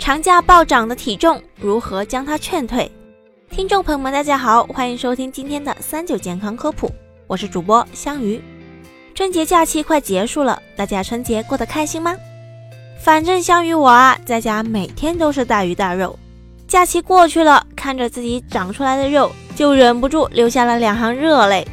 [0.00, 2.90] 长假暴涨的体重如何将它劝退？
[3.50, 6.90] 听众朋友们，大家好，欢迎收听今天的三九健康科普，
[7.26, 8.40] 我是主播香鱼。
[9.14, 12.16] 春节假期快结束了，大家春节过得开心吗？
[13.04, 16.18] 反正香鱼我啊，在家每天都是大鱼大肉。
[16.66, 21.64] 假期过去了，看着自己长出来的肉，就忍不住流下了两行热泪。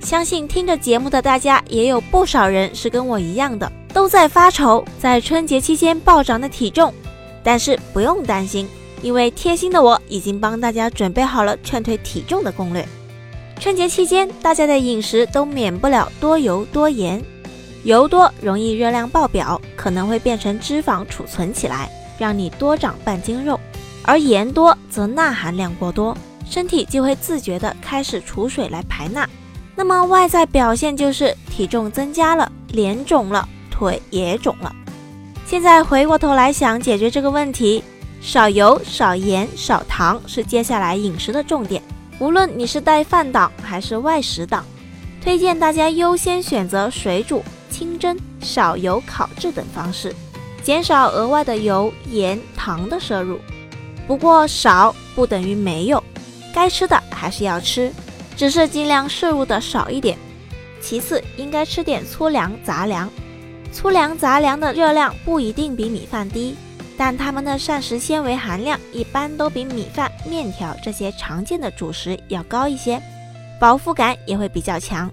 [0.00, 6.92] 相信听着节目的大家，也有不少人是跟我一样的，都在发愁在春节期间暴涨的体重。
[7.44, 8.66] 但是不用担心，
[9.02, 12.84] 因为贴心的我已经帮大家准备好了劝退体重的攻略。
[13.60, 17.22] 春节期间，大家的饮食都免不了多油多盐，
[17.84, 23.56] 油多容易热量爆表，可能会变成脂肪储存起来，让你多长半斤肉；
[24.02, 26.16] 而盐多则钠含量过多，
[26.48, 29.28] 身体就会自觉地开始储水来排钠。
[29.76, 34.74] 那么外在表现就是体重增加了，脸肿了，腿也肿了。
[35.54, 37.84] 现在回过头来想解决这个问题，
[38.20, 41.80] 少油、少盐、少糖是接下来饮食的重点。
[42.18, 44.64] 无论你是带饭党还是外食党，
[45.22, 50.12] 推荐大家优先选择水煮、清蒸、少油烤制等方式，
[50.60, 53.38] 减少额外的油、盐、糖的摄入。
[54.08, 56.02] 不过少不等于没有，
[56.52, 57.92] 该吃的还是要吃，
[58.36, 60.18] 只是尽量摄入的少一点。
[60.80, 63.08] 其次，应该吃点粗粮、杂粮。
[63.74, 66.54] 粗粮、杂粮的热量不一定比米饭低，
[66.96, 73.02] 但它们的膳食纤维含量一般都比米饭、面条这些常见的主食要高一些，
[73.60, 75.10] 饱腹感也会比较强。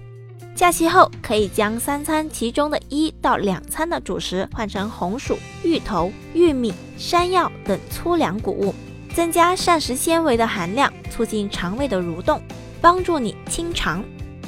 [0.54, 8.72] 假期后可以将三餐其中的一到两餐的主食换成红薯、芋头、玉米、山药等粗粮谷物，
[9.12, 12.40] 增加膳食纤维的含量，促进肠胃的蠕动，
[12.80, 14.04] 帮助你清肠。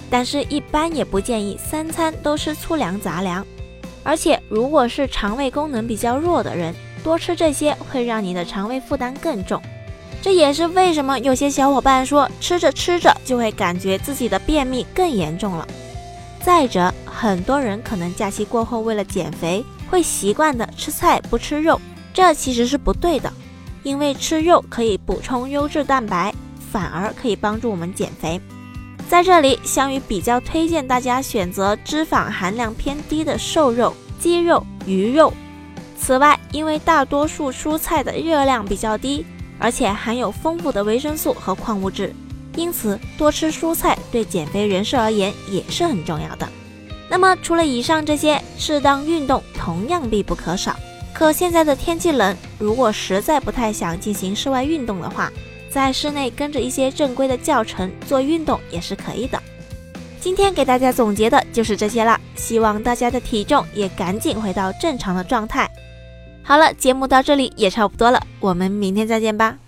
[0.09, 3.45] 但是，一般也不建议三餐都吃粗粮、杂粮。
[4.05, 9.61] 而且，如果是肠胃功能比较弱的人，多吃这些会让你的肠胃负担更重。
[10.23, 15.67] 这也是为什么有些小伙伴说吃着吃着就会感觉自己的便秘更严重了。
[16.41, 21.81] 再者，很多人可能假期过后为了减肥，会习惯的吃菜不吃肉，
[22.13, 23.33] 这其实是不对的。
[23.83, 26.35] 因为吃肉可以补充优质蛋白，
[26.73, 28.41] 反而可以帮助我们减肥。
[29.09, 35.33] 在这里，香鱼比较推荐大家选择脂肪含量偏低的瘦肉、鸡肉、鱼肉。
[35.97, 39.25] 此外，因为大多数蔬菜的热量比较低，
[39.59, 42.13] 而且含有丰富的维生素和矿物质，
[42.57, 46.49] 因此多吃蔬菜对减肥人士而言也是很重要的。
[47.09, 50.75] 那么，除了以上这些，适当运动同样必不可少。
[51.13, 55.31] 可现在的天气冷，如果实在不太想进行室外运动的话，
[55.75, 59.43] 在室内跟着一些正规的教程做运动也是可以的。
[60.21, 65.69] 今天给大家总结的就是这些了，希望大家的体重也赶紧回到正常的状态。
[66.45, 69.59] 好了，节目到这里也差不多了，我们明天再见吧。